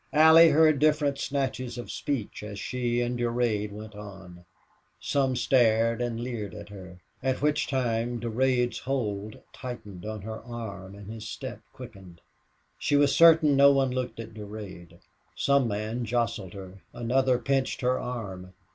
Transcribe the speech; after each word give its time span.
Allie 0.13 0.49
heard 0.49 0.79
different 0.79 1.19
snatches 1.19 1.77
of 1.77 1.91
speech 1.91 2.41
as 2.41 2.57
she 2.57 3.01
and 3.01 3.19
Durade 3.19 3.71
went 3.71 3.93
on. 3.93 4.45
Some 4.99 5.35
stared 5.35 6.01
and 6.01 6.19
leered 6.19 6.55
at 6.55 6.69
her, 6.69 6.97
at 7.21 7.43
which 7.43 7.67
times 7.67 8.19
Durade's 8.23 8.79
hold 8.79 9.37
tightened 9.53 10.03
on 10.03 10.23
her 10.23 10.41
arm 10.43 10.95
and 10.95 11.11
his 11.11 11.29
step 11.29 11.61
quickened. 11.71 12.19
She 12.79 12.95
was 12.95 13.13
certain 13.15 13.55
no 13.55 13.71
one 13.71 13.91
looked 13.91 14.19
at 14.19 14.33
Durade. 14.33 14.97
Some 15.35 15.67
man 15.67 16.03
jostled 16.03 16.53
her, 16.55 16.79
another 16.93 17.37
pinched 17.37 17.81
her 17.81 17.99
arm. 17.99 18.55